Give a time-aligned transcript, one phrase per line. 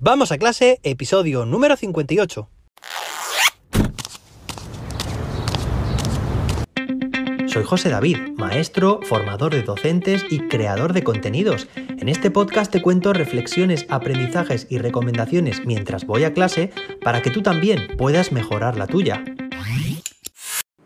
[0.00, 2.48] Vamos a clase, episodio número 58.
[7.46, 11.66] Soy José David, maestro, formador de docentes y creador de contenidos.
[11.74, 16.70] En este podcast te cuento reflexiones, aprendizajes y recomendaciones mientras voy a clase
[17.02, 19.24] para que tú también puedas mejorar la tuya.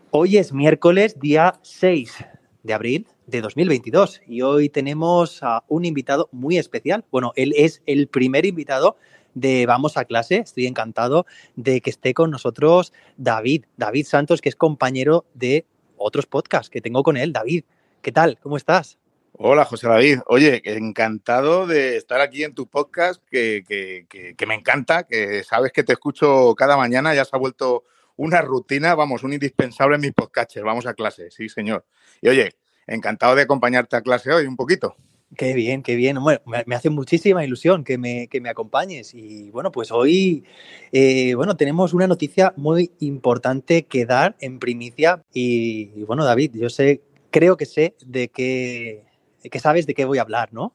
[0.09, 2.25] Hoy es miércoles, día 6
[2.63, 7.05] de abril de 2022 y hoy tenemos a un invitado muy especial.
[7.11, 8.97] Bueno, él es el primer invitado
[9.33, 10.37] de Vamos a clase.
[10.37, 15.65] Estoy encantado de que esté con nosotros David, David Santos, que es compañero de
[15.97, 17.33] otros podcasts que tengo con él.
[17.33, 17.63] David,
[18.01, 18.37] ¿qué tal?
[18.41, 18.97] ¿Cómo estás?
[19.35, 20.19] Hola, José David.
[20.27, 25.71] Oye, encantado de estar aquí en tu podcast, que, que, que, me encanta, que sabes
[25.71, 30.01] que te escucho cada mañana, ya se ha vuelto una rutina, vamos, un indispensable en
[30.01, 30.61] mis podcasts.
[30.61, 31.83] Vamos a clase, sí, señor.
[32.21, 32.51] Y oye,
[32.87, 34.95] encantado de acompañarte a clase hoy un poquito.
[35.35, 36.17] Qué bien, qué bien.
[36.21, 39.13] Bueno, me, hace muchísima ilusión que me, que me, acompañes.
[39.13, 40.43] Y bueno, pues hoy,
[40.91, 45.23] eh, bueno, tenemos una noticia muy importante que dar en primicia.
[45.33, 49.05] Y, bueno, David, yo sé, creo que sé de qué,
[49.49, 50.73] que sabes de qué voy a hablar, ¿no?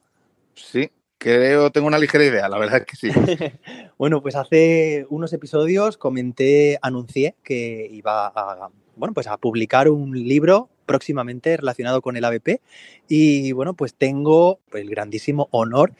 [0.55, 3.11] Sí, creo, tengo una ligera idea, la verdad es que sí.
[3.97, 10.11] bueno, pues hace unos episodios comenté, anuncié que iba a, bueno, pues a publicar un
[10.11, 12.61] libro próximamente relacionado con el ABP.
[13.07, 15.93] Y bueno, pues tengo el grandísimo honor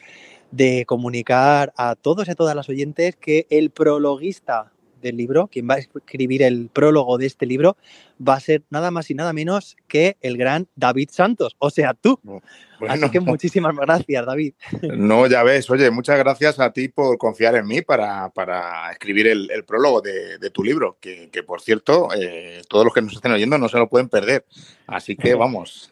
[0.50, 5.70] de comunicar a todos y a todas las oyentes que el prologuista del libro, quien
[5.70, 7.78] va a escribir el prólogo de este libro,
[8.20, 11.94] va a ser nada más y nada menos que el gran David Santos, o sea,
[11.94, 12.20] tú.
[12.88, 14.54] Así que muchísimas gracias, David.
[14.82, 18.32] No, ya ves, oye, muchas gracias a ti por confiar en mí para,
[18.92, 23.32] escribir el, prólogo de, tu libro, que, por cierto, eh, todos los que nos estén
[23.32, 24.46] oyendo no se lo pueden perder.
[24.88, 25.92] Así que vamos.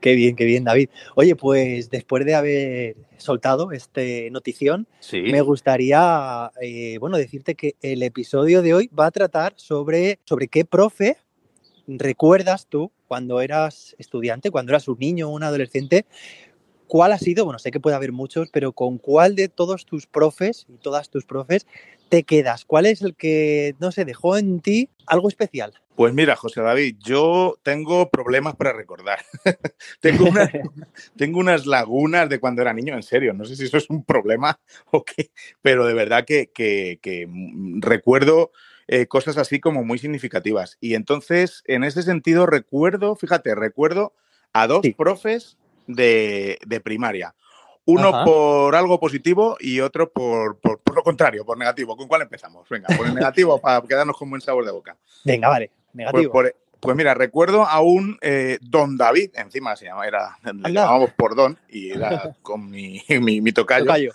[0.00, 0.88] qué bien, qué bien, David.
[1.14, 8.02] Oye, pues después de haber soltado este notición, me gustaría, eh, bueno, decirte que el
[8.02, 11.16] episodio de hoy va a tratar sobre, sobre qué profe
[11.86, 16.06] recuerdas tú cuando eras estudiante, cuando eras un niño o un adolescente,
[16.86, 20.06] ¿cuál ha sido, bueno, sé que puede haber muchos, pero con cuál de todos tus
[20.06, 21.66] profes y todas tus profes
[22.08, 22.64] te quedas?
[22.64, 25.72] ¿Cuál es el que, no sé, dejó en ti algo especial?
[25.94, 29.18] Pues mira, José David, yo tengo problemas para recordar.
[30.00, 30.24] tengo,
[31.16, 33.34] tengo, unas lagunas de cuando era niño, en serio.
[33.34, 34.58] No sé si eso es un problema
[34.90, 38.52] o qué, pero de verdad que, que mm, recuerdo
[38.94, 40.76] eh, cosas así como muy significativas.
[40.78, 44.12] Y entonces, en ese sentido, recuerdo, fíjate, recuerdo
[44.52, 47.34] a dos profes de, primaria.
[47.86, 51.96] Uno por algo positivo y otro por, lo contrario, por negativo.
[51.96, 52.68] ¿Con cuál empezamos?
[52.68, 54.94] Venga, por el negativo para quedarnos con buen sabor de boca.
[55.24, 56.44] Venga, vale, pues negativo.
[56.78, 61.34] Pues, mira, recuerdo a un eh, Don David, encima se llama, era, le llamábamos por
[61.34, 64.12] Don y era con mi, mi, tocayo.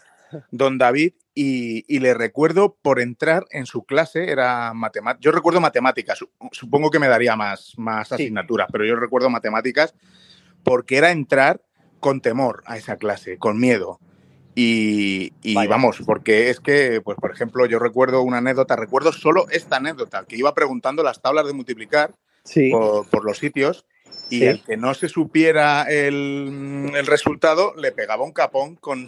[0.52, 5.24] Don David, y, le recuerdo por entrar en su clase, era matemáticas.
[5.24, 9.94] Yo recuerdo matemáticas, supongo que me daría más, más asignaturas, pero yo recuerdo matemáticas
[10.64, 11.62] porque era entrar
[12.00, 14.00] con temor a esa clase, con miedo.
[14.56, 15.32] Y,
[15.68, 20.26] vamos, porque es que, pues por ejemplo, yo recuerdo una anécdota, recuerdo solo esta anécdota,
[20.28, 22.16] que iba preguntando las tablas de multiplicar
[22.72, 23.86] por, los sitios
[24.32, 29.08] y el que no se supiera el, el, resultado le pegaba un capón con,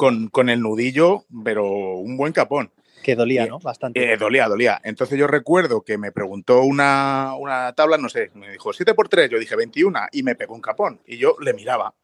[0.00, 1.66] con, el nudillo, pero
[1.96, 2.72] un buen capón.
[3.02, 3.58] Que dolía, ¿no?
[3.58, 4.12] Bastante.
[4.12, 4.80] Eh, dolía, dolía.
[4.82, 7.34] Entonces yo recuerdo que me preguntó una,
[7.76, 10.62] tabla, no sé, me dijo 7 por 3, yo dije 21 y me pegó un
[10.62, 11.00] capón.
[11.06, 11.94] Y yo le miraba.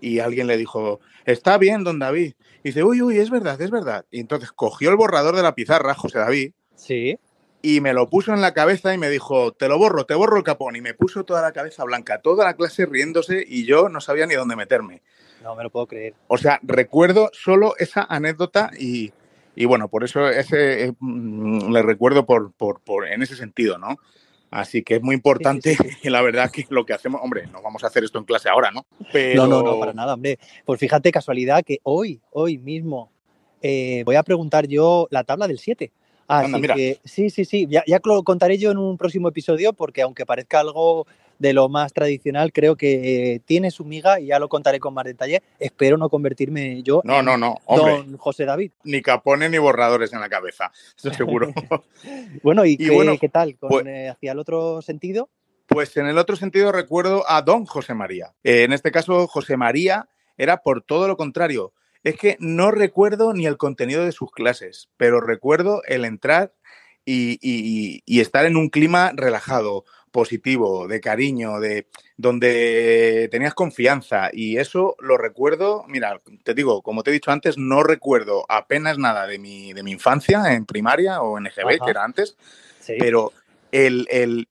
[0.00, 2.34] Y alguien le dijo, está bien, don David.
[2.62, 4.06] Y dice, uy, uy, es verdad, es verdad.
[4.10, 6.52] Y entonces cogió el borrador de la pizarra, José David.
[6.74, 7.18] Sí.
[7.60, 10.38] Y me lo puso en la cabeza y me dijo, te lo borro, te borro
[10.38, 10.76] el capón.
[10.76, 14.26] Y me puso toda la cabeza blanca, toda la clase riéndose y yo no sabía
[14.26, 15.02] ni dónde meterme.
[15.46, 16.14] No me lo puedo creer.
[16.26, 19.12] O sea, recuerdo solo esa anécdota y,
[19.64, 23.96] bueno, por eso ese mm, le recuerdo por, por, en ese sentido, ¿no?
[24.50, 27.84] Así que es muy importante y la verdad que lo que hacemos, hombre, no vamos
[27.84, 28.86] a hacer esto en clase ahora, ¿no?
[29.36, 30.40] No, no, no, para nada, hombre.
[30.64, 33.12] Pues fíjate, casualidad que hoy, hoy mismo,
[33.62, 35.92] eh, voy a preguntar yo la tabla del 7.
[36.26, 40.02] Así que sí, sí, sí, ya, ya lo contaré yo en un próximo episodio porque
[40.02, 41.06] aunque parezca algo
[41.38, 45.04] de lo más tradicional, creo que tiene su miga y ya lo contaré con más
[45.04, 45.42] detalle.
[45.58, 48.72] Espero no convertirme yo no, no, no, don José David.
[48.84, 51.52] Ni capones ni borradores en la cabeza, eso seguro.
[52.42, 53.56] bueno, ¿y, qué, tal?
[53.58, 55.28] Pues eh, ¿Hacia el otro sentido?
[55.66, 58.34] Pues en el otro sentido recuerdo a don José María.
[58.44, 61.72] Eh, en este caso, José María era por todo lo contrario.
[62.04, 66.54] Es que no recuerdo ni el contenido de sus clases, pero recuerdo el entrar
[67.08, 69.84] y estar en un clima relajado,
[70.16, 77.02] positivo, de cariño, de donde tenías confianza y eso lo recuerdo, mira, te digo, como
[77.02, 81.20] te he dicho antes, no recuerdo apenas nada de mi, de mi infancia en primaria
[81.20, 82.34] o en EGB, que era antes,
[82.98, 83.34] pero
[83.72, 84.48] el, el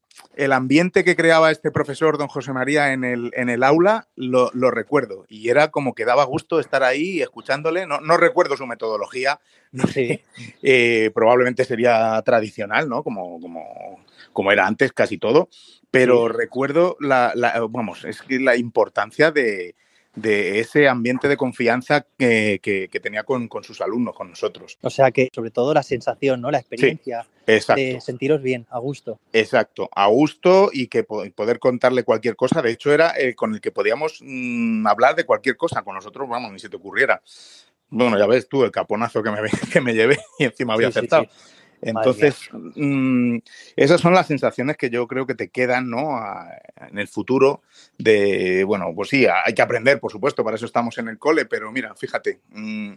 [0.51, 5.25] ambiente que creaba este profesor, don José María, en el, en el aula, lo, recuerdo.
[5.29, 7.85] Y era como que daba gusto estar ahí escuchándole.
[7.85, 9.39] No, no recuerdo su metodología,
[9.71, 10.23] no sé,
[10.63, 13.03] eh, probablemente sería tradicional, ¿no?
[13.03, 13.99] Como, como,
[14.33, 15.49] como era antes casi todo.
[15.91, 17.33] Pero recuerdo la,
[17.69, 19.75] vamos, es que la importancia de,
[20.15, 24.77] de ese ambiente de confianza que, tenía con, sus alumnos, con nosotros.
[24.81, 26.51] O sea que sobre todo la sensación, ¿no?
[26.51, 29.19] La experiencia de sentiros bien, a gusto.
[29.33, 32.61] Exacto, a gusto y que poder contarle cualquier cosa.
[32.61, 35.83] De hecho, era eh, con el que podíamos mm, hablar de cualquier cosa.
[35.83, 37.21] Con nosotros, vamos, ni se te ocurriera.
[37.89, 39.39] Bueno, ya ves tú el caponazo que me,
[39.71, 41.27] que me llevé y encima había acertado.
[41.81, 43.37] Entonces, mm,
[43.75, 46.19] esas son las sensaciones que yo creo que te quedan ¿no?
[46.89, 47.61] en el futuro
[47.97, 51.45] de, bueno, pues sí, hay que aprender, por supuesto, para eso estamos en el cole,
[51.45, 52.93] pero mira, fíjate, mm,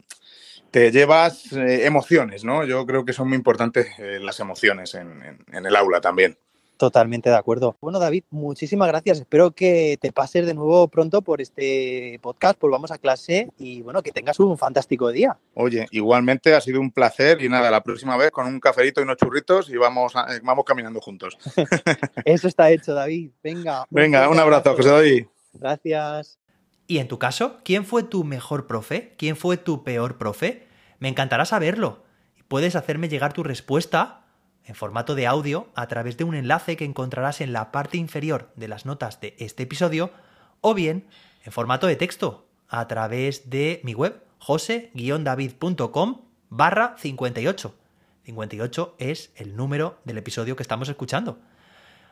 [0.70, 2.64] te llevas eh, emociones, ¿no?
[2.64, 6.38] Yo creo que son muy importantes eh, las emociones en el aula también.
[6.78, 7.76] Totalmente de acuerdo.
[7.80, 9.18] Bueno, David, muchísimas gracias.
[9.18, 14.00] Espero que te pases de nuevo pronto por este podcast, volvamos a clase y bueno,
[14.00, 15.36] que tengas un fantástico día.
[15.54, 19.04] Oye, igualmente ha sido un placer y nada, la próxima vez con un caferito y
[19.04, 21.36] unos churritos y vamos, eh, vamos caminando juntos.
[22.24, 23.32] Eso está hecho, David.
[23.42, 23.84] Venga.
[23.90, 25.26] Venga, un abrazo, José David.
[25.54, 26.38] Gracias.
[26.86, 29.16] ¿Y en tu caso, quién fue tu mejor profe?
[29.18, 30.68] ¿Quién fue tu peor profe?
[31.00, 32.04] Me encantará saberlo.
[32.46, 34.27] Puedes hacerme llegar tu respuesta
[34.68, 38.52] en formato de audio a través de un enlace que encontrarás en la parte inferior
[38.54, 40.10] de las notas de este episodio
[40.60, 41.08] o bien
[41.44, 46.20] en formato de texto a través de mi web jose-david.com
[46.50, 47.74] barra 58.
[48.24, 51.38] 58 es el número del episodio que estamos escuchando.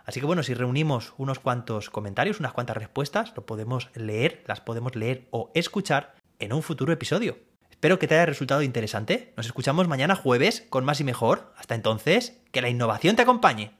[0.06, 4.62] Así que bueno, si reunimos unos cuantos comentarios, unas cuantas respuestas, lo podemos leer, las
[4.62, 7.36] podemos leer o escuchar en un futuro episodio.
[7.76, 9.34] Espero que te haya resultado interesante.
[9.36, 11.52] Nos escuchamos mañana jueves con más y mejor.
[11.58, 13.70] Hasta entonces, que la innovación te acompañe.